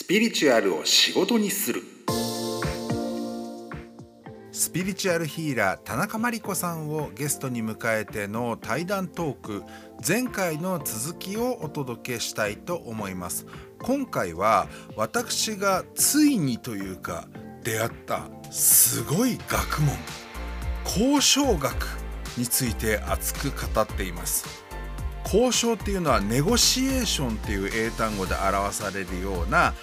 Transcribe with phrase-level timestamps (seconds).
[0.00, 1.82] スピリチュアルを仕事にする。
[4.50, 9.62] スピリチュアルヒーラー田中真理子さんをゲストに迎えての対談トーク
[10.06, 13.46] 前回の続きをお届けしたいと思います。
[13.82, 17.28] 今回は私がついにというか
[17.62, 19.94] 出会ったすごい学問
[20.86, 21.74] 交渉学
[22.38, 24.69] について熱く語っています。
[25.24, 29.74] 交渉っていうのはネゴシエーションっていう英単語で表されるような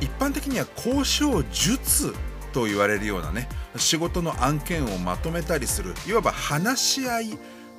[0.00, 2.14] 一般的には交渉術
[2.52, 7.38] と言われるようなね仕事の案件をまとめたりするいわば話し合い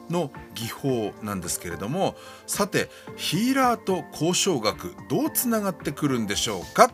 [0.10, 2.16] の技法なんですけれども
[2.48, 6.92] さてヒーラーと交渉学どうつながってくるんでしょうか？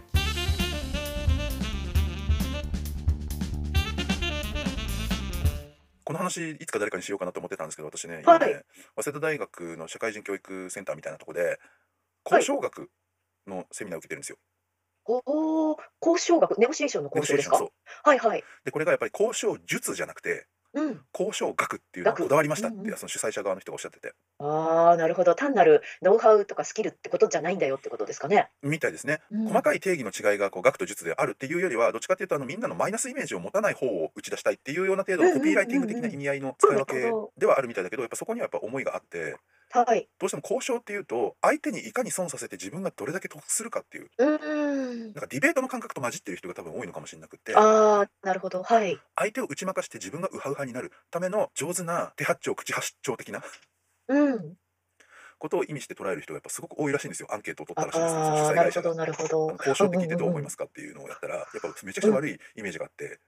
[6.10, 8.64] この話いつか誰かにしようかなと思ってたんですけど私ねはい今ね
[8.96, 11.60] 早稲田大学の社会人教育センターみたいなとこで
[12.26, 12.90] 交渉学
[13.46, 14.40] のセミナーを受けてるんですよ。
[15.06, 17.64] おお、交渉学、ネゴシエーションの交渉ですか？
[18.04, 18.44] はいはい。
[18.66, 21.02] でこれがやっぱり交渉術じゃなくてうん。
[21.14, 25.36] 交渉学っていうのを学こだわりましたってうんうんその主催者側の人がおっしゃっててああ、なるほど。
[25.36, 28.50] 単なるノウハウとかスキルってことじゃないんだよってことですかね。
[28.64, 29.20] みたいですね。
[29.32, 39.36] うん細かい定義の違いがこう学と術であるっていうよりはどっちかっていうとあのみんなのマイナスイメージを持たない方を打ち出したいっていうような程度のコピーライティング的な意味合いの使い分けではあるみたいだけどやっぱそこにはやっぱ思いがあって
[39.72, 40.08] はい。
[40.20, 45.14] どうしても交渉っていうと相手にいかに損させて自分がどれだけ得するかっていううーんなん。
[45.14, 48.64] かディベートの感覚と混じってる人が多分多いのかもしれなくてああ、なるほど。
[48.64, 48.98] はい。
[49.16, 53.44] 相手を打ち負かして自分がウハウハになるための上手な手八丁口八丁的な
[54.10, 54.56] うん。
[55.40, 59.58] ことを意味して捉える人がやっぱすごく多いらしいんですよアンケートを取ったらしいんです主催会社がなるほど、なるほあどの。
[59.58, 60.66] 交渉って聞いてどう思いますか。
[60.66, 63.20] かっていうのをやったらやっぱめちゃくちゃ悪いイメージがあって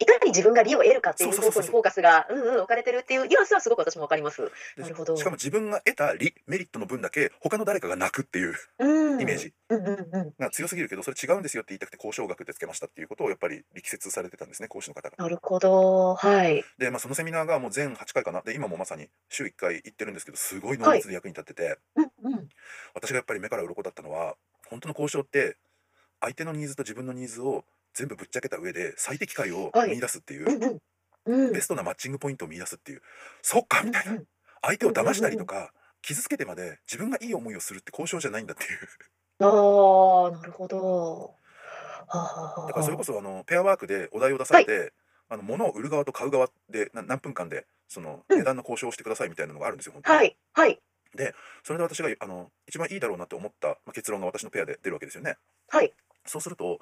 [0.00, 4.50] いかに自分が利を得るかっていう方向にフォーカスが、うんうん、置かれてるっていうニュアンスはすごく私もわかります。
[4.76, 9.20] でなるほどしかも自分が得た利メリットの分だけ他の誰かが泣くっていううん。
[9.20, 9.36] イメー。
[9.36, 10.34] ジうんうんうん。
[10.38, 15.16] が強すぎるけどそれ違うんですよって言いたくて交渉学でつけましたっていうことをやっぱり力説されてたんですね講師の方が。
[15.18, 16.14] なるほど。
[16.14, 16.64] はい。
[16.78, 22.48] で、まあ、そのセミナーがもう全8回かなで今もまさに週1回行ってるんですけどすごい濃密で役に立ってて、うんうん。
[22.94, 24.36] 私がやっぱり目から鱗だったのは
[24.68, 25.56] 本当の交渉って
[26.20, 27.64] 相手のニーズと自分のニーズを
[27.94, 29.90] 全部ぶっちゃけた上で最適解をはい。
[29.90, 30.80] 見出すっていう。
[31.52, 33.02] ベストなマッチングポイントを見出すっていう。
[33.42, 34.18] そっかみたいな。
[34.62, 38.78] 相手を騙したりとか傷つけてまで自分がいい思いをするって交渉じゃないんだっていう。
[39.42, 41.34] ああ、なるほど。
[42.06, 44.92] だからそれこそあのペアワークでお題を出されて、
[45.28, 48.38] あの物を売る側と買う側でな何分間でそのうん。
[48.38, 50.36] 値段の交渉をしてくださいみたいなのがあるんですよ、はい。
[50.52, 50.80] はい。
[51.62, 55.36] それで私があの一番いいだろうなと思った、まあ、結論が私のペアで出るわけですよね。
[55.68, 55.92] はい。
[56.26, 56.78] そうすると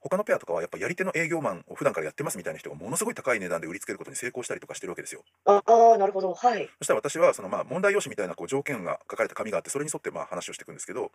[0.00, 6.34] 他のペアとかはやっぱやり手の営業マンを普段からやってますみたいな人がものすごい高い値段で売りつけることに成功したりとかしてるわけですよああ、なるほど。
[6.34, 6.68] はい。
[6.78, 11.10] そしたら私はそのまあ問題用紙みたいなこう条件が書かれた紙があってそれに沿ってまあ話をしていくんですけど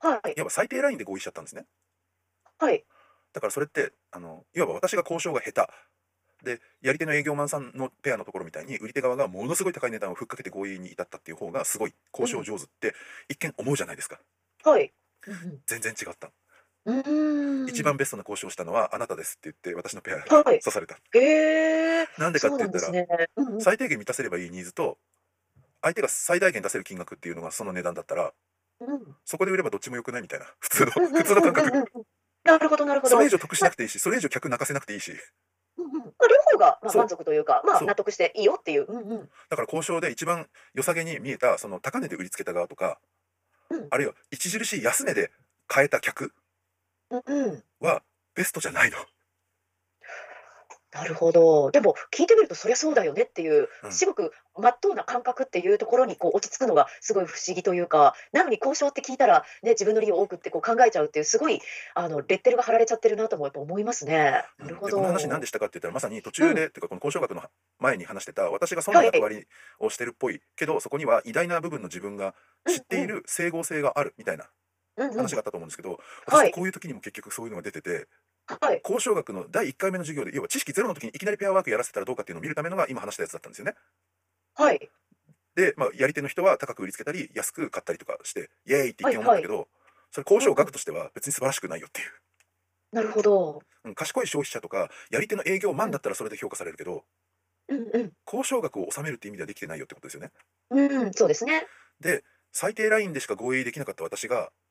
[0.00, 0.34] はい。
[0.36, 1.66] いわば最低ラインで合意しちゃったんですね
[2.58, 2.84] はい。
[3.32, 5.66] だからそれってあのいわば私が交渉が下
[6.42, 12.94] 手でやり手の営業マンさんのペアのところみたいに売り手側がものすごい高い値段をふっかけて合意に至ったっていう方がすごい交渉上手って
[13.28, 14.20] 一見思うじゃないですか
[14.64, 14.92] はい。
[15.66, 16.30] 全然違った
[17.68, 22.08] 一番ベストな交渉をしたのはあなたですって言って私のペアがはい刺されたへえ。
[22.18, 23.28] なんでかそうって言ったらなんですね。
[23.36, 24.98] うんうん最低限満たせればいいニーズと
[25.82, 28.32] 相手が最大限出せる金額っていうのがその値段だったら
[28.80, 32.02] うんそこで売ればどっちもよくないみたいな普通の普通の感覚うんうんうんうん
[32.44, 33.10] なるほど、なるほど。
[33.10, 35.12] それ以上得しなくていいしそれ以上客泣かせなくていいし
[35.76, 38.86] うんうんまあ、両方がま満足というか、まあ、納得していいよっていう。
[38.88, 39.28] うんうん。
[39.48, 42.98] だから交渉で一番良さげに見えたその高値で売りつけた側とか、
[43.70, 45.30] うんあるいは著しい安値で
[45.66, 46.32] 買えた客。
[47.80, 48.02] は
[48.34, 48.98] ベストじゃないの。
[50.90, 51.70] なるほど。
[51.70, 61.60] でも、聞いてみると、そりゃそうだよねっていう、うんすごく真っ当な感覚っていうところにこう落ち着くのがすごい不思議というか、なのに交渉って聞いたら、ね、自分の利を多くってこう考えちゃうっていう、すごい
[61.94, 64.42] あのレッテルが貼られちゃってるなともやっぱ思いますね。
[64.58, 64.88] なるほど。
[64.88, 67.42] でこの話何でしたかって言ったらまさに途中で、っていうかこの交渉学の
[67.78, 69.46] 前に話してた私がそんな役割
[69.78, 72.34] をしてるっぽいけどそこには偉大な部分の自分が
[72.66, 74.48] 知っている整合性があるみたいな
[74.98, 75.90] 話があったと思うんですけど、
[76.26, 78.06] はい私こういう時にも結局そういうのが出てて
[78.60, 78.80] はい。
[78.82, 83.74] 交渉学の第1回目の授業で要は知識ゼロの時にいきなりペアワークやらせたらどうかっていうのを見るためのが今話したやつだったんですよね。
[84.54, 84.90] はい。
[85.54, 89.68] で、まあ、やり手の人は高く売りつけたり安く買ったりとかしてイエーイって一見思ったけど、
[90.10, 92.08] それ交渉学としては別に素晴らしくないよっていう、
[92.92, 93.62] なるほど。
[93.84, 97.04] うん、賢い消費者とかやり手の営業マンだったらそれで評価されるけど
[97.68, 98.12] うんうん。
[98.26, 100.30] 交渉学を収めるっていう意味ではできてないよってことですよね。
[100.70, 101.66] うん、そうですね。
[102.00, 104.50] で最低ラインでしか合意できなかった私がうんうん。「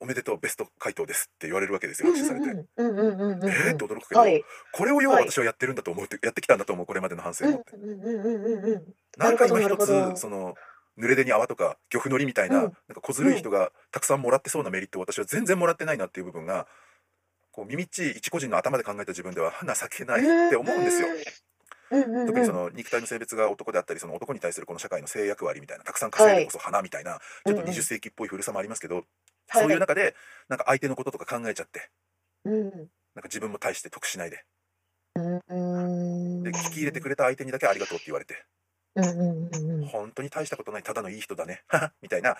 [0.00, 2.46] おめでとうベスト回答です」って言われるわけですよ握手されて。
[2.48, 3.74] えー？
[3.74, 4.44] って驚くけど、はい。
[4.72, 5.30] これを要ははい。
[5.30, 7.76] 私はやってるんだと思うって、やってきたんだと思うこれまでの反省うんをって。
[9.16, 10.54] ななんか今一つその
[10.98, 12.62] 濡れ手に泡とか漁夫のりみたいな,、うん。
[12.62, 16.66] なんか小ずるい人がたくさんもらってそうなメリットを私は全然もらってないなっていう部分が
[17.52, 21.08] こう耳っちい一個人の頭で考えた自分では情けないって思うんですよ。
[21.92, 22.26] うんうんうん。
[22.26, 29.04] 特にその肉体の性別が男であったりその男に対するこの社会の性役割みたいなたくさん稼いでこそ花みたいな、ちょっとうんうん20世紀っぽい古さもありますけど、はい
[29.54, 30.14] そういう中で
[30.48, 31.90] なんか相手のこととか考えちゃって
[32.44, 32.88] うんなんか
[33.24, 34.44] 自分も大して得しないで
[35.16, 36.42] うん。
[36.42, 38.44] で聞き入れてくれた相手にだけありがとうって言われて
[38.94, 39.86] うんうんうんうん。
[39.86, 42.36] 本当に大したことないただのいい人だねはは みたいな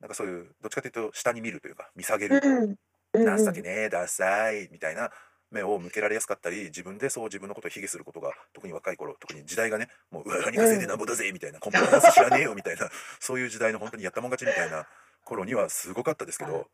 [0.00, 2.76] なんかそういうどっちかというと下に見るというか見下げる、うん
[3.14, 5.12] 情けねえダサいみたいな
[5.50, 12.88] 目を向けられやすかったり自分でそう自分のことを卑下することが特に若い頃特に時代がねもううわ何稼いでなんぼだぜみたいなコンプライアンス知らねえよみたいな
[13.20, 14.86] そういう時代の本当にやったもん勝ちみたいな
[15.24, 16.66] 頃にはすごかったですけど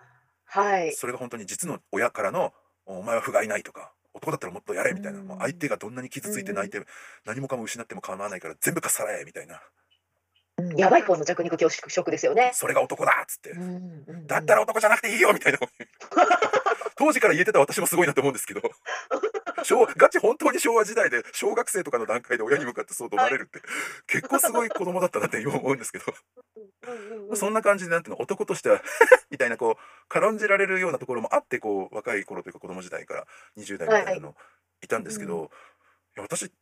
[0.44, 0.92] はい。
[0.92, 2.52] それが本当に実の親からの
[2.86, 5.26] 「お前は不甲斐ない」とか「男だったらもっとやれ」みたいなうん。
[5.26, 6.84] もう相手がどんなに傷ついて泣いて
[7.24, 9.62] 何もかも失っても構わないから全部かっさらえみたいな
[10.60, 12.50] うんやばい方の弱肉強食ですよね。
[12.54, 13.50] それが男だっつって。
[13.50, 14.26] うんうんうん。
[14.26, 15.58] だったら男じゃなくていいよみたいな。
[16.96, 18.60] 当時から言えてた私もすごいなと思うんですけど。
[19.62, 23.60] 昭和ガチ本当に昭和時代で小学生とかの段階で親に向かってそう怒鳴れるって
[24.06, 26.04] 結構すごい子供だったなって今思うんですけど。
[27.36, 28.82] そんな感じでなんていうの男としては
[29.30, 33.26] みたいなこう軽んじられるようなところもあってこう若い頃というか子供時代から
[33.56, 34.36] 20代みたいなの
[34.82, 35.50] いたんですけど、はい
[36.16, 36.54] いや私なんか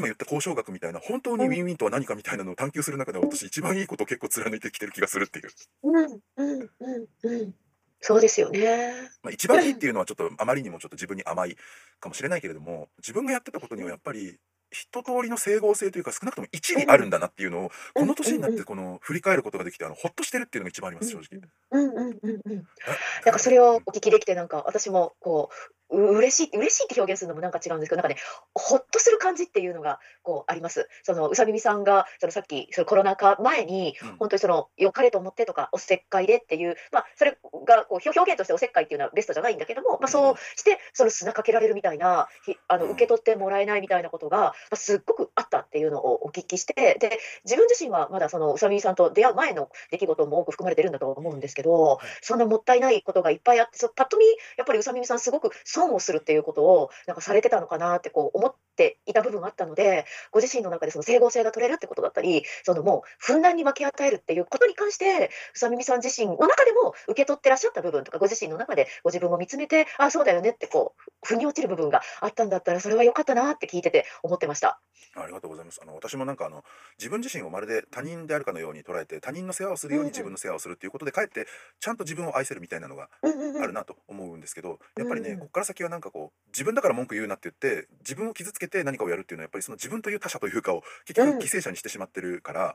[0.00, 5.48] 今言った交渉学みたいな本当にウィンウィンとは何かみたいなのを探求する中で私一番いいことを結構貫いてきてる気がするっていう、
[5.82, 7.54] うんうんうんうん。
[8.00, 8.94] そうですよね。
[9.22, 11.56] まあ、一番いいっていうのはちょっとあまりにもちょっと自分に甘い
[12.00, 14.38] かもしれないけれども自分がやってたことにはやっぱり
[14.70, 21.40] 一通りの整合性というか少なくとも一理あるんだなっていうのをこの年になってこの振り返ることができてあのほっとしてるっていうのが一番あります正直。
[21.70, 22.58] うんうんうんうん。
[22.58, 28.16] あなんかそれをお聞きできてなんか私もこうう嬉しい嬉しいって表現するのもなんか違うんですけどなんかね
[28.54, 30.88] ほっとする感じっていうのがこうあります。
[31.02, 54.24] そのうさみみさんがそのさっきそのコロナ禍前にうん本当にその良かれと思ってとかおせっかいでっていうまあそれがこう表表現としておせっかいっていうのはベストじゃないんだけどもまあそうしてその砂かけられるみたいなひあのうん受け取ってもらえないみたいなことが、まあ、すっごくあったっていうのをお聞きしてで自分自身はまだそのうさみみさんと出会う前の出来事も多く含まれてるんだと思うんですけど、そんなもったいないことがいっぱいあってそうパッと見
[54.56, 58.58] やっぱりうさみみさんすごく損をするっていうことをなんかされてたのかなってこう思って
[59.06, 74.80] いた部分があったのでご自身の中でその整合性が取れるってことだったりそのもうふんだんに分け与えるっていうことに関してうさみみさん自身の中でも受け取ってらっしゃった部分とかご自身の中でご自分を見つめてあそうだよねってこう腑に落ちる部分があったんだったらそれは良かったなって聞いてて思ってました。
[75.16, 75.80] ありがとうございます。
[75.82, 76.62] あの私もなんかあの
[76.98, 81.46] 自分自身をまるで他人であるかのように捉えて他人の世話をするように自分の世話をするっていうことでかえって
[81.80, 83.26] ちゃんと自分を愛せるみたいなのがあ
[83.66, 91.38] るなと思うんですけどやっぱりねうんここから先はなんかこう自分だから文句言うなって言って自分を傷つけて何かをやるっていうのはやっぱりその自分という他者というかを結局うん。
[91.38, 92.74] 犠牲者にしてしまってるから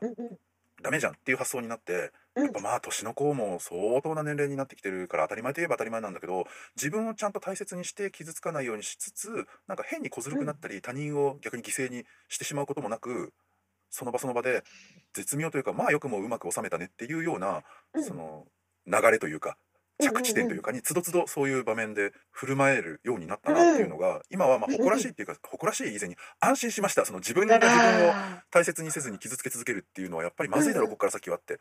[0.82, 2.44] ダメじゃんっていう発想になってうん。
[2.44, 6.44] やっぱまあ年の子も相当な年齢になってきてるから当たり前といえば当たり前なんだけど
[6.76, 13.32] 自分をちゃんと大切にして傷つかないようにしつつなんか変に小ずるくなったり他人を逆に犠牲にしてしまうこともなく
[13.90, 14.62] その場その場で
[15.14, 17.62] 絶妙というかまあよくもうまく収めたねっていうような
[17.94, 18.04] うん。
[18.04, 18.44] その
[18.86, 19.56] 流れというか
[19.98, 31.58] 着地点というかにつどつどそういう場面で振る舞えるようになったなっていうのが今はまあ誇らしいっていうか誇らしい以前に安心しましたその自分が自分をあ大切にせずに傷つけ続けるっていうのはやっぱりまずいだろううんここから先はって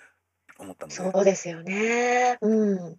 [0.59, 0.95] 思ったので。
[0.95, 2.37] そうですよね。
[2.41, 2.93] うん。
[2.93, 2.97] い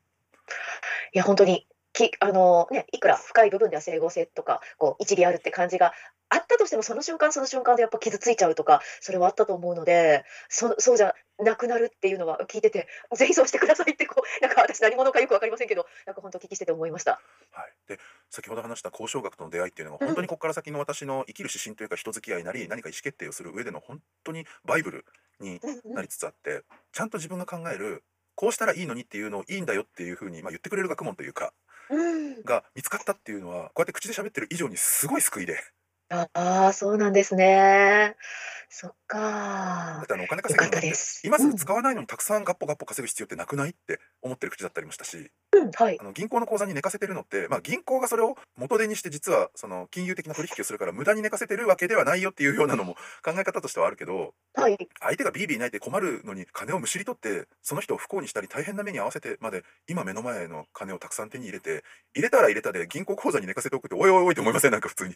[1.13, 5.93] や、本当に、きあのね、いくら深い部分では整合性とか、こう、一理あるって感じが
[6.29, 17.21] あったとしても、その瞬間その瞬間でやっぱ傷ついちゃうとか、それはあったと思うので、そそうじゃなくなるっていうのは聞いてて、ぜひそうしてくださいって、こう、 なんか私何者かよくわかりませんけど、なんか本当お聞きしてて思いました。
[17.53, 17.99] はい、で
[18.31, 25.07] 先ほど話した交渉学との出会いっていうのが本当にここから先の私の生きる指針というか人付き合いなり何か意思決定をする上での本当にバイブル
[25.41, 28.05] になりつつあってちゃんと自分が考える
[28.35, 31.55] こうしたらいいのにっていうのをいいんだよっていうふうに、まあ、言ってくれる学問というか
[31.89, 35.57] うん、が見つかったっていうのはこうやって口で喋ってる以上にすごい救いで
[36.09, 36.29] あ
[36.69, 38.17] あ、そうなんですね。
[38.69, 40.07] そっだかっ。
[40.07, 41.21] てあのお金よかった稼ぐのってです。
[41.25, 46.05] 今すぐ使わないのにたくさんガッポガッポ稼ぐ必要ってなくないって思ってる口だったりもしたしうん、うん、はいあ。
[46.05, 52.95] の銀行の口座に寝かせてるのって、まあ、銀行がそれを元手にして実はその金融的な取引をするから無駄に寝かせてるわけではないよっていうようなのも
[53.25, 54.77] 考え方としてはあるけどはい。
[55.01, 64.73] 相手がビービー泣いて困るのに金をむしり取ってその人を不幸にしたり大変な目に遭わせてまで今目の前の金をたくさん手に入れて入れたら入れたで銀行口座に寝かせておくっておいおいおいって思いません？
[64.73, 65.15] なんか普通に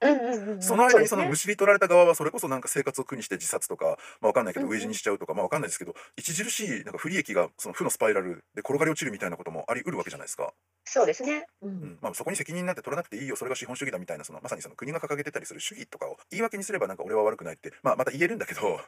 [0.00, 0.62] うんうんうんうん。
[0.62, 10.52] その間にそのむしり取られた側はそれこそなんか生活を苦にして自殺とかまあわかんないけどうんうん飢え死にしちゃうとかまあわかんないですけど著しいなんか不利益がその負のスパイラルで転がり落ちるみたいなこともあり得るわけじゃないですか。
[10.84, 11.46] そうですね。
[11.62, 11.68] う。
[11.68, 18.80] うんんまあ、そこに責任なんて取らなくていいよそれが資本主義だみたいなそのまさにその国が掲げてたりする主義とかを言い訳にすればなんか俺は悪くないって、まあ、また言えるんだけど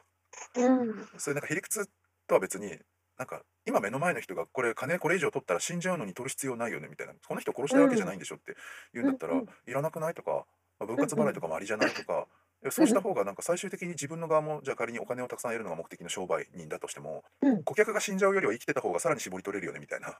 [0.55, 1.07] うん。
[1.17, 1.87] そういうなんかへりくつ
[2.27, 2.77] とは別に
[3.17, 8.55] なんか今目の前の人がこれ金これ以上取ったら死んじゃうのに取る必要ないよねみたいなこの人殺したいわけじゃないんでしょって
[8.93, 10.45] 言うんだったら、うんうんいらなくないとか、
[10.79, 12.27] まあ分割払いとかもありじゃないとか、
[12.71, 17.63] そうした方がなんか最終的に自分の側もじゃあ仮にお金をたくさん得るのが目的の商売人だとしても、うん。
[17.63, 20.07] 顧客が死んじゃうよりは生きてた方がさらに絞り取れるよねみたいな、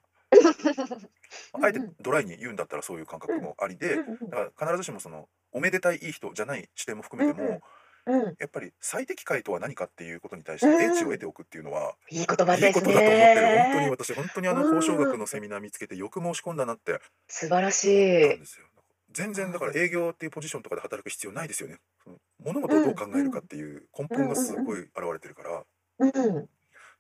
[1.61, 4.03] あえてドライに言うんだったらそういう感覚もありで、だ
[4.51, 7.61] から必ずしもそのおめでたいいい人じゃない視点も含めても、うん
[8.05, 8.23] うん。
[8.39, 13.47] やっぱり最適解とは何かっていうことに対してうん英知を得ておくっていうのは、いい言葉いいことだと思ってる。
[13.47, 13.89] 本当にね。
[13.89, 14.75] 私本当にあのうん。
[14.75, 18.23] 交渉学のセミナー見つけてよく申し込んだなって素晴らしい。
[18.23, 18.45] 思ったんで。
[18.45, 18.65] すよ
[19.13, 25.63] 全然だから営業っていうポジションとかで働く必要ないですよねその物事をどう考えるかっていう根本がすごい現れてるから、
[25.99, 26.49] うん。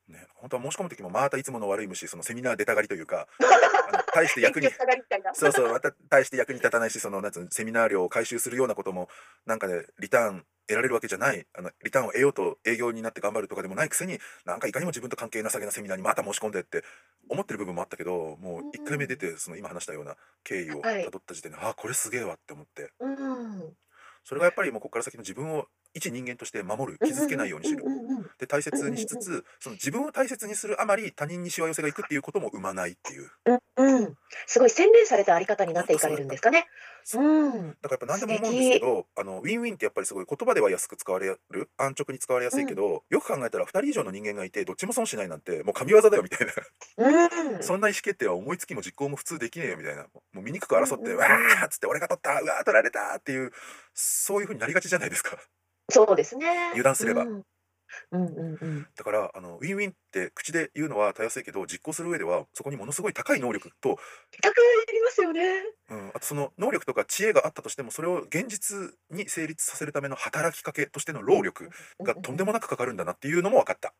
[0.07, 3.27] ね、本当は申し込む時もまたいつもの悪い虫そのセミナー出たがりというか
[4.13, 4.67] 大して役に。
[5.33, 9.07] そうそうまた大して役に立たないしそのなんつうのセミナー料を回収するようなことも
[9.45, 16.83] なんかでリターン得られるわけじゃないあのリターンを得ようと営業になって頑張るとかでもないくせになんかいかにも自分と関係なさげなセミナーにまた申し込んでって
[17.29, 21.03] 思ってる部分もあったけどもう1回目出てその今話したような経緯をはい。
[21.05, 22.91] たどった時点で、ああこれすげえわって思って。
[22.99, 23.73] うん。
[24.23, 33.29] それがやっぱりもうここから先の自分を一人間として守る傷つけないようにするうんうんうんで大切にしつつその自分を大切にするあまり他人にしわ寄せがいくっていうことも生まないっていう。
[33.45, 34.17] うんうん。
[34.45, 36.67] すごい洗練されたあり方になっていかれるんですかね。
[37.15, 37.17] う。
[37.19, 37.77] ん。
[37.81, 46.47] だからやっぱ何でも思うんですけどあのウィンウィンってやっぱりすごい言葉では安く使われる安直に使われやすいけど、よく考えたら2人以上の人間がいてどっちも損しないなんてもう神業だよみたい
[46.97, 47.63] な、うん。
[47.63, 50.03] そんな意思決定は思いつきも実行も普通できねえよみたいな。
[50.33, 53.51] もう醜く争って、うんうんわーっつって俺が取ったうわー取られたっていう
[53.93, 55.37] そういうふうになりがちじゃないですか
[55.93, 56.69] そうですね。
[56.69, 57.43] 油断すればうん。
[58.11, 58.87] うんうんうん。
[58.95, 63.97] だからあのウィンウィンって口で言うのはたやすいけど実行する上ではそこにものすごい高い能力と
[64.41, 64.53] 高い
[64.91, 65.41] りますよね。
[65.91, 71.69] うん、あとその能力とか知恵があったとしてもそれを現実に成立させるための働きかけとしての労力
[72.01, 73.93] がとんでもなくかかるんだなっていうのも分かった。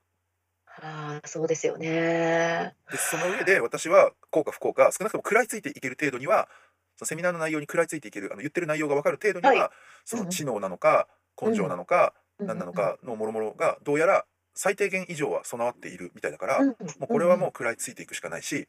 [0.81, 2.73] ああ、そうですよね。
[2.89, 6.49] でその上で私は効か不効か少なくとも食らいついていける程度には
[6.97, 9.69] そのセミナーの内容に食らいついていけるあの言ってる内容が分かる程度には、はいうんうん
[10.05, 11.07] その知能なのか
[11.41, 12.47] 根性なのか、うん。
[12.47, 14.25] 何なのかのもろもろがどうやら
[14.55, 16.67] 最低限以上は備わっているみたいだから、うん。
[16.67, 18.67] もうこれはもう食らいついていくしかないし、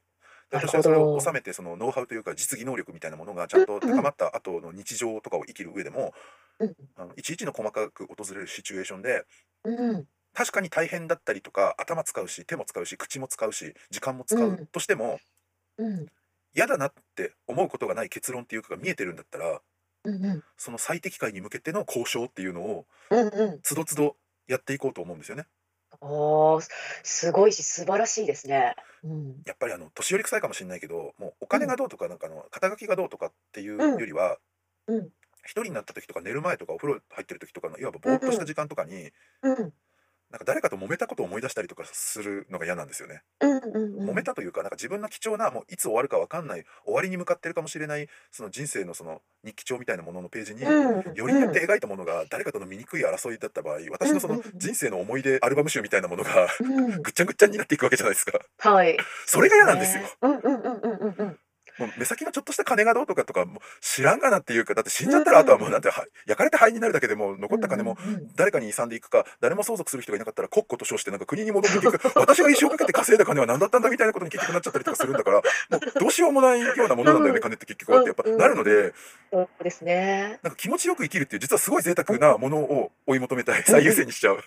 [0.50, 6.12] 私はそれを収めてそのノウハウというか実技能力みたいなものがちゃんと高まった後の日常とかを生きる上でも、
[6.60, 6.74] うん。
[6.96, 9.24] あのいちいちの細かく訪れるシチュエーションで
[9.64, 10.06] うん。
[10.32, 14.66] 確かに大変だったりとか頭使うし手も使うし口も使うし時間も使ううん。
[14.66, 15.18] としても、
[15.78, 16.06] うん。
[16.54, 19.60] 嫌だなって思うことがない結論っていうかが見えてるんだったら
[20.04, 20.44] うんうん。
[20.56, 23.60] その最適解に向けての交渉っていうのをうんうん。
[23.62, 25.46] つどつどやっていこうと思うんですよね。
[26.00, 26.68] おー
[27.02, 28.74] すごいし素晴らしいですね。
[29.02, 29.42] うん。
[29.46, 34.38] やっぱりあの年寄り臭いかもしれないけどもうお金がどうとかなんかあの肩書きがどうとかっていうよりは、
[34.86, 35.08] うん
[35.46, 39.10] 一人になった時とか寝る前とかお風呂入ってる時とかのいわばぼーっとした時間とかに、
[39.42, 39.72] うん。
[40.30, 43.22] なんか誰かと揉めたことを思い出したりとかするのが嫌なんですよね。
[43.40, 44.10] うんうんうん。
[44.10, 51.14] 揉めたというかなんか自分の貴重なもういつ終わるかわかんない終わりに向かってるかもしれないその人生のその日記帳みたいなもののページに、うん。
[51.14, 57.02] よりによって描いたものが誰かとの醜い争いだった場合私のその人生の思い出アルバム集みたいなものがうん。
[57.02, 58.38] ぐっちゃぐっちゃになっていくわけじゃないですか。
[58.58, 58.96] はい。
[59.26, 60.04] それが嫌なんですよ。
[60.22, 60.93] うんうんうんうん。
[61.78, 67.96] もう目先のちょっとした金がどうとかとかもう知らんがなっていうかだって死んじゃったらあとはもうなんては焼かれて灰になるだけでもう残った金も
[68.36, 75.42] 誰かに遺産でいくか誰も相続する人がいなかったら国庫と称してなんか国に戻って結局私が一生かけて稼いだ金は何だったんだみたいなことに結局なっちゃったりとかするんだからも
[75.78, 78.92] うどうしようもないようなものなんだよね金って結局はってやっぱなるので。
[79.32, 80.38] そうですね。
[80.42, 83.62] なんか気持ちよく生きるっていう実はすごい贅沢なものを追い求めたい。
[83.66, 84.38] 最優先にしちゃう。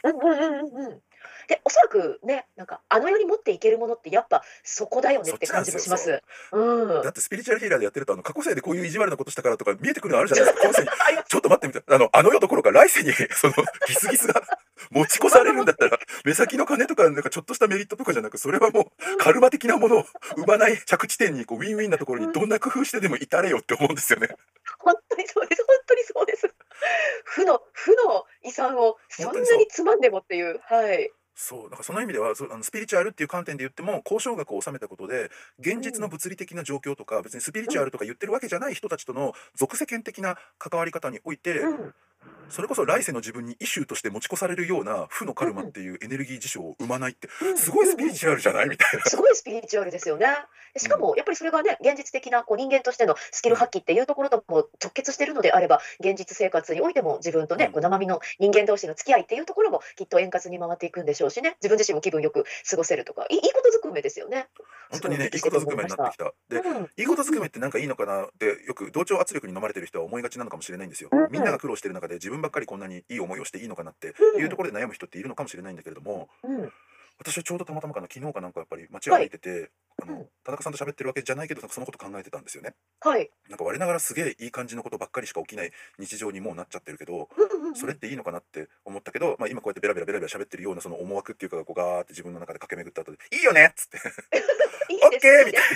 [1.48, 6.22] で、おそらくね、なんかあの世に持っていけるものってやっぱそこだよねって感じもします。
[6.52, 7.04] うん。
[7.04, 10.92] だってスピリチュアルヒーラーでやってるとあの過去世でこういう意地悪なことしたからとか見えてくるのあるじゃないですか
[11.28, 13.54] ちょっと待ってみたいなあのあの世どころか来世に その
[13.88, 14.42] ギスギスが
[14.92, 24.30] 持ち越されるんだったら目先の金とかなんかちょっとしたメリットとかじゃなくそれはもうカルマ的なものを生まない着地点にこうウィンウィンなところにどんな工夫してでも至れよって思うんですよね。
[24.80, 25.66] 本当にそうです。
[25.66, 26.54] 本当にそうです。
[27.24, 30.60] 負の負の遺産をそんなにつまんでもっていう。
[30.64, 31.12] はい。
[31.40, 35.30] そうだからその意味ではそうあのスピリチュアルっていう観点で言っても交渉学を収めたことで
[35.60, 41.94] 現実の物理的な状況とか別にスピリチュアルとか言ってるわけじゃない人たちとの俗世間的な関わり方において、うん。
[42.50, 48.70] それこそ来世の自分にイシューとして持ち越されるような負のカルマっていうエネルギー事象を生まないってすごいスピリチュアルじゃない？
[48.70, 49.04] みたいな。
[49.04, 50.28] すごいスピリチュアルですよね。
[50.74, 57.72] でしかもやっぱりそれがね現実的なこう人間としてのスキル発揮っていうところとも直結しているのであれば現実生活においても自分とねうん。
[57.74, 61.58] こう生身の人間同士の付き合いっていうところもきっと円滑に回っていくんでしょうしね。
[61.62, 64.48] 自分自身も気分よく過ごせるとかいいことずくめですよね。
[64.90, 66.32] 本当にねいいことずくめになってきた。
[66.48, 66.90] でうん。
[66.96, 71.10] いいことずくめってなんかいいのかなってよく同調圧力に飲まれてる人は思いがちなのかもしれないんですよ。
[71.12, 71.28] うん。
[71.30, 76.72] みんなが苦労してる中中で自分ばっかりこんなにいい思いをしていいのかなってうんいうところで悩む人っているのかもしれないんだけれども、うん。
[77.20, 79.72] 私はちょうどたまたまかな昨日かなんかやっぱり街を歩いてて、
[80.02, 82.76] あのうん田中さんと喋ってるわけじゃないけどそのこと考えてたんですよね。
[83.02, 83.30] はい。
[83.50, 87.28] なんか我ながらすげえいい感じのことばっかりしか起きない日常にもうなっちゃってるけど
[87.74, 93.98] それっていいのかなって思ったけど、まあ、今こうやってベラベラベラベラ喋ってるようなその思惑っていうかがこうガーって自分の中で駆け巡った後で「いいよね!」っつって
[94.94, 95.68] 「いい オッケーみたいな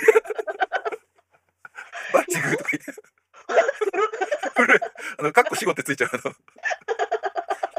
[2.13, 3.11] 「バッチグー」とか言って
[4.71, 4.81] 古い
[5.19, 6.09] あの「かっこ死後」ってついちゃう。
[6.13, 6.17] あ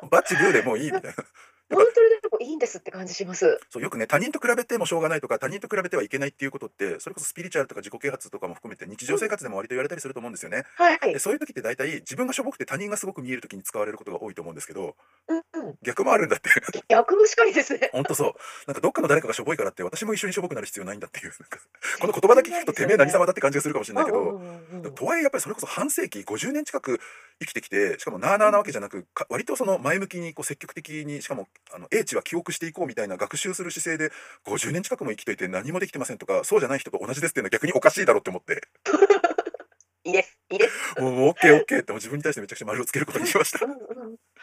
[0.03, 1.25] のバッチグーでもういいみたいな。
[1.71, 3.59] 本当にいいんですって感じします。
[3.71, 10.65] そうよくね他人と比べてもしょうがないとか他人と比べてはいけないっていうことってそれこそスピリチュアルとか自己啓発とかも含めて日常生活でも割と言われたりすると思うんですよね。
[10.77, 11.13] はい。
[11.13, 14.97] でそういう時って大体自分がしょぼくて他人がすごく見える時に使われることが多いと思うんですけど
[15.29, 15.75] うんうん。
[15.83, 16.51] 逆もあるんだって
[16.89, 17.91] 逆もしかりですね。
[17.93, 18.33] 本当そう
[18.67, 21.33] なんかどっかの誰かがしょぼいからって私も一緒にしょぼくなる必要ないんだっていう
[22.01, 27.01] この言葉だけ聞くとてめえ何様だって感じがするかもしれないけど、うんうんうんうんとはいえやっぱりそれこそ半世紀50年近く
[27.41, 34.11] 生きてきてしかもなあなあなわけじゃなくか割とその前向きにこう積極的にしかもあの英知は記憶していこうみたいな学習する姿勢で
[34.47, 38.63] 50年近くも生きていて何もできてませんとかそうじゃない人と同じですっていうのは逆におかしいだろうって思って
[40.05, 40.39] いいです。
[40.51, 41.01] いいです。
[41.01, 43.61] もうオッケーオッケーって自分に対してめちゃくちゃ丸をつけることにしました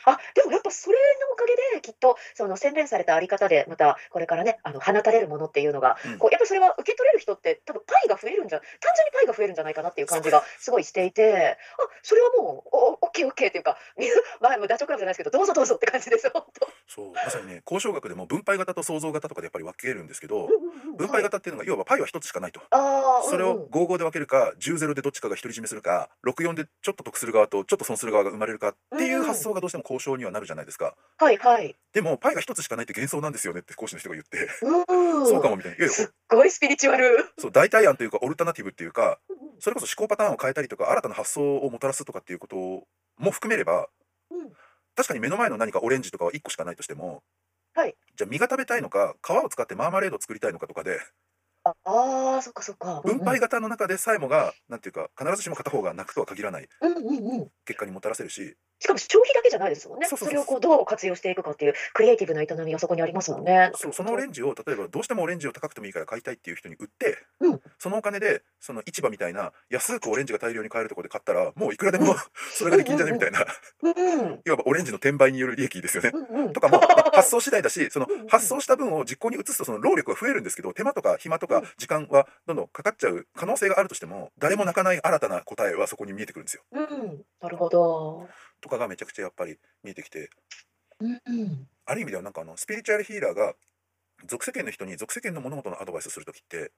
[0.05, 6.17] あでもやっぱそれのおかげできっとその洗練されたあり方でまたこれからねあの放たれるものっていうのが、うん。
[6.17, 13.77] こうやっぱそれは受け取れる人って多分パイが増えるんじゃ単純にパイが増えるんじゃないかなっていう感じがすごいしていてあそれはもうおオッケーオッケーっていうか
[14.39, 16.69] まあ もうダチョウ倶楽部じゃないですけどどうぞどうぞって感じです本当。
[16.87, 20.49] そうまさにね交渉学でも分配型と創造型とかでやっぱり分けるんですけど
[20.97, 22.61] 分配型っていうのが要はパイは一つしかないと。
[22.71, 23.63] あーそれをうん。
[23.63, 30.95] うん55で分けるか10-0でどっちかが独り占めするか64でちょっと得する側とちょっと損する側が生まれるかっていう発想がどうしても交渉にはなるじゃないですか。
[31.17, 31.75] はいはい。
[31.93, 35.89] でもパイが一つしかないって幻想なんですよねって講師の人が言って、うんそうかもみたいな。
[35.89, 37.25] すっごいスピリチュアル。
[37.37, 42.55] そう代替案というかオルタナティブっていうかうんそれこそ思考パターンを変えたりとか新たな発想をもたらすとかっていうこと
[43.17, 43.87] も含めれば
[44.31, 44.51] うん
[44.95, 47.23] 確かに目の前の何かオレンジとかは1個しかないとしても、
[47.73, 50.99] はいじゃあ実が食べたいのか皮を使ってマーマレードを作りたいのかとかで
[51.83, 53.01] ああーそっかそっか。
[53.03, 56.69] 分配型の中でさえもがなんていうか必ずしも片方が泣くとは限らない。
[57.65, 60.07] 結果にもたらせるししかも消費だけじゃないですもんね。
[60.07, 63.71] それをこうどう活用していくかっていうクリエイティブな営みがそこにありますもんね。
[63.75, 72.13] そうそのオレンジを例えばどうしてもオレンジを高くてもいいから買いたいっていう人に売って、うんそのお金でその市場みたいな安くオレンジが大量に買えるところで買ったらもういくらでも
[72.53, 73.39] それができんじゃねみたいな。
[73.39, 76.11] いわばオレンジの転売による利益ですよね。
[76.53, 81.67] とかも、まあ発送次第だしその発送した分を実行に移すとその労力は増えるんですけど手間とか暇とかうん。
[81.77, 86.63] 時間はどんどんかかっちゃう可能性があるとしても誰も泣かない新たな答えはそこに見えてくるんですよ。
[86.71, 88.27] うん、なるほど。
[88.61, 90.29] とかがめちゃくちゃやっぱり見えてきて。
[90.99, 91.67] うんうん。
[91.85, 93.55] ある意味ではなんかあのスピリチュアルヒーラーが
[94.25, 96.71] 俗世間の人に俗世間の物事のアドバイスする時って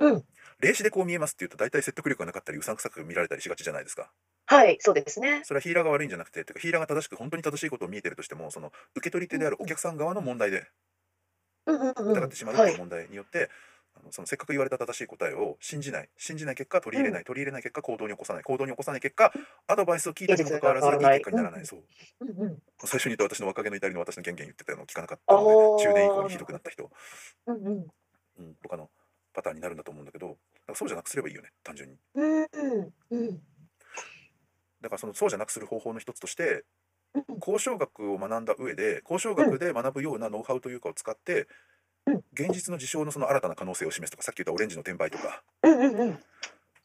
[0.00, 0.24] うん、
[0.60, 4.10] 霊視でこう見えますって言うと大体説得力がなかったりうさんくさく見られたりしがちじゃないですか。
[4.46, 5.42] はい、そうですね。
[5.44, 10.66] それはヒーラーが悪いんじゃなくててかヒーラーが正しく本当に正しいことを見えてるとしてもその受け取り手であるお客さん側の問題で
[11.66, 12.12] うんうんうん。
[12.12, 13.50] 疑ってしまうとはいいう問題によって、
[13.96, 19.32] あのそのせっかく言われた正しい答えを信じない信じない結果取り入れない、取り入れない結果行動に起こさない行動に起こさない結果
[19.66, 21.80] アドバイスを聞いたにもかかわらずいい結果にならない、そう
[22.20, 22.58] うんうん。
[22.84, 26.90] 最初に言った私の若気の至りの私の権限言ってたのを聞かなかったので中年以降にひどくなった人、
[27.46, 27.86] うんうん。
[28.36, 28.90] うん、とかの
[29.34, 31.96] パターンになるんだと思うんだけどだからそうじゃなくすればいいよね単純に。
[32.14, 33.40] うん
[34.80, 36.64] だからそのそうじゃなくする方法の一つとして
[37.14, 37.24] うん。
[37.38, 41.46] 交渉学を学んだ上で交渉学で学ぶようなノウハウというかを使って、
[42.06, 42.24] うん。
[42.32, 45.42] 現実の事象のその新たな可能性を示すとかさっき言ったオレンジの転売とか。
[45.62, 46.14] うんうんうん。
[46.14, 46.18] っ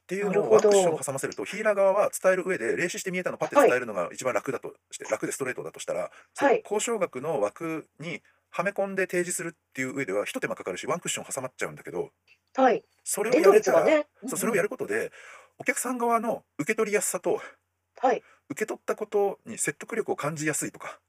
[0.08, 6.62] ていうのをワンクッションを挟ませるとヒーラー側は伝える上で霊視して見えたのをパッて伝えるのが一番楽だとして、楽でストレートだとしたら、そのはい。
[6.64, 12.10] 交渉学の枠にはめ込んで提示するっていう上では一手間かかるしワンクッション挟まっちゃうんだけど
[12.56, 12.84] はい。
[13.04, 14.06] それをやれたら、ね。
[14.28, 15.12] そうそれをやることで
[15.58, 17.42] お客さん側の受け取りやすさと
[18.02, 18.24] はい。
[18.50, 21.00] 受け取ったことに説得力を感じやすいとか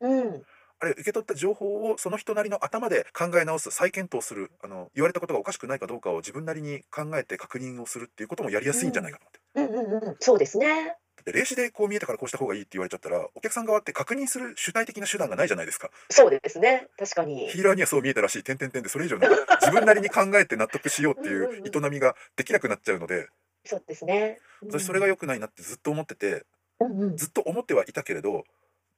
[0.00, 0.42] うん。
[0.80, 9.40] あるいは受け取った情報をその人なりの頭で考え直す再検討するあの言われたことがおかしくないかどうかを自分なりに考えて確認をするっていうこともやりやすいんじゃないかなって。
[9.54, 10.16] うんうんうん。
[10.20, 10.96] そうですね。
[11.28, 16.88] だって霊視でこう見えたからこうした方がいいって言われちゃったらお客さん側って確認する主体的な手段がないじゃないですかそうですね。
[16.98, 17.58] 確かにヒ。
[17.58, 19.28] ーラーにはそう見えたらしい点々点でそれ以上な
[19.60, 23.28] 自分なりに考えて納得しようっていう営みができなくなっちゃうので
[23.64, 24.40] そうですね。
[24.62, 26.44] 私それが良くないなってずっと思ってて
[26.80, 27.16] うんうん。
[27.16, 28.44] ずっと思ってはいたけれど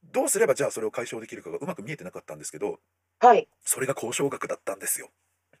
[0.03, 2.79] どうすればじゃあそれを解消できるかがうまく見えてなかったんですけど
[3.19, 3.47] はい。
[3.63, 5.09] それが交渉学だったんですよ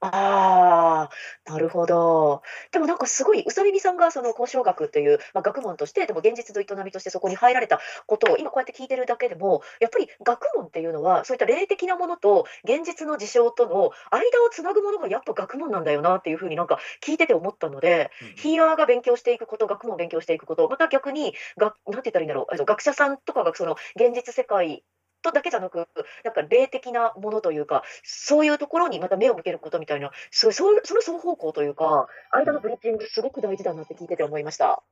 [0.03, 2.41] ああ、なるほど。
[2.71, 24.83] でもなんかすごい、宇佐美さんがその交渉学という、まあ、学問として、でも現実の営みとしてそこに入られたことを今こうやって聞いてるだけでも、やっぱり学問っていうのは、そういった霊的なものと現実の事象との間をつなぐものがやっぱ学問なんだよなっていうふうになんか聞いてて思ったので、ヒーラーが勉強していくこと、学問を勉強していくこと、また逆に、がなんて言ったらいいんだろう、学者さんとかがその現実世界
[25.21, 25.87] とだけじゃなく、
[26.23, 34.83] なんか霊的なものというか、そういうところにまた目を向けることみたいな、すごい、そその双方向というか、間のブリッジング、すごく大事だなって聞いてて思いました。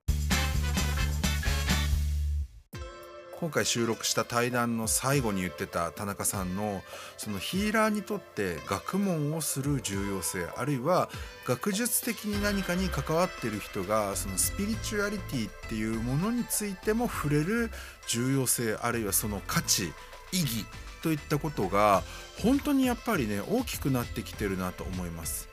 [3.40, 6.82] 今回収録した対談の最後に言ってた田中さんの
[7.16, 11.08] そのヒーラーにとって学問をする重要性あるいは
[11.46, 17.72] 学術的に何かに関わってる人がそのスピリチュアリティっていうものについても触れる
[18.08, 19.94] 重要性あるいはその価値
[20.32, 20.66] 意義
[21.02, 22.04] といったことが
[22.42, 25.50] 本当にやっぱりね大きくなってきてるなと思います。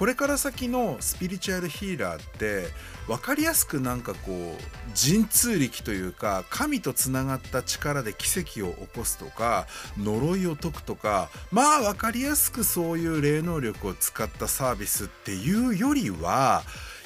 [0.00, 2.68] これから先のスピリチュアルヒーラーって
[3.06, 4.62] 分かりやすくなんかこう
[4.98, 9.66] 神通力というか神とつながった力で奇跡を起こすとか
[9.98, 16.62] 呪いを解くとかまあ分かりやすくそういう霊能力を使ったサービスっていうよりは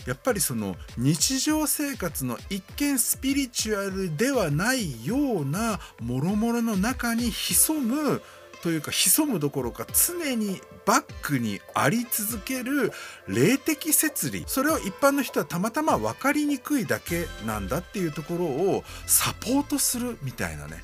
[0.07, 8.23] やっぱりその日常生活の一見スピリチュアルではないようなもろもろの中に潜む
[8.63, 12.93] というか潜むどころか常にバックにあり続ける
[13.29, 14.45] 霊的摂理。
[14.47, 20.83] それを一般の人はたまたま分かりにくいだけなんだっていうところをサポートするみたいなね。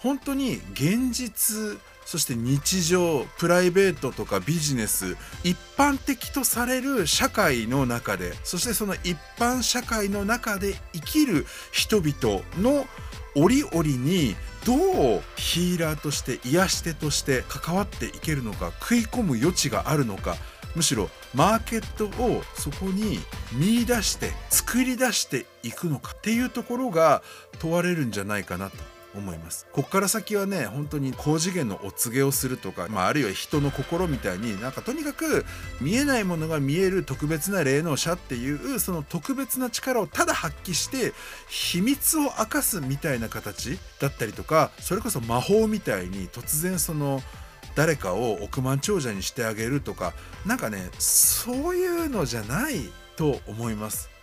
[0.00, 1.78] 本当に現実
[2.08, 12.86] そして日常プライベートとかビジネス一般的とされる社会の中でそしてその一般社会の中で生きる人々の
[13.34, 14.74] 折々にど
[15.18, 20.36] うヒーラーとして癒し手として関わっていけるのか食い込む余地があるのか
[20.74, 23.18] むしろマーケットをそこに
[23.52, 27.20] 見出して作り出していくのかっていうところが
[27.58, 28.97] 問われるんじゃないかなと。
[29.14, 29.66] 思います。
[29.72, 35.44] こっから先はね本当に高次元のお告げをするとか、まあ、あるいは人の心みたいになんかとにかく
[35.80, 41.12] 見えないものが見える特別な霊能者っていうその特別な力をただ発揮して
[41.48, 47.22] 秘密を明かすみたいな形だったりとかそれこそ魔法みたいに突然その
[47.74, 50.12] 誰かを億万長者にしてあげるとか
[50.44, 54.17] なんかねそういうのじゃないと思います。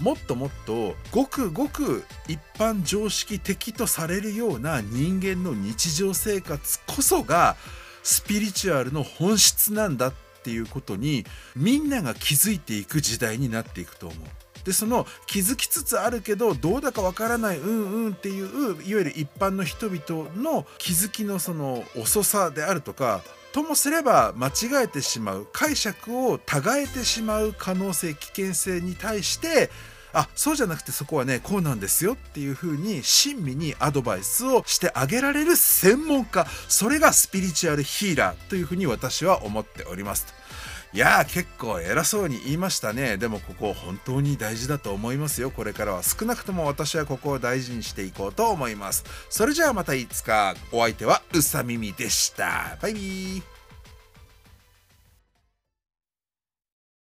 [0.00, 7.56] もっともっとごくごく一般常識的とされるような人間の日常生活こそが
[8.02, 14.28] スピリチュアルの本質なんだっていうことにみんなが気づいていく時代になっていくと思う。
[14.64, 29.70] でその気づきつつあるけどどうだかわからないうんうんっていういわゆる一般の人々の気づきのその遅さであるとかともすれば間違えてしまう解釈をたがえてしまう可能性危険性に対して
[30.12, 36.46] あそうじゃなくてそこはねこうなんですよっていうふうに親身にアドバイスをしてあげられる専門家。
[36.68, 40.39] それがスピリチュアルヒーラーというふうに私は思っております
[40.92, 43.16] いやー結構偉そうに言いましたね。
[43.16, 45.52] でもここ本当に大事だと思いますよ。
[45.52, 46.02] これからは。
[46.02, 49.04] 少なくとも私はここを大事にしていこうと思います。
[49.28, 50.56] それじゃあまたいつか。
[50.72, 52.76] お相手はうさみみでした。
[52.82, 53.59] バイビー。